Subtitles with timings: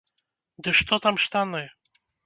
[0.67, 1.65] Ды што там штаны.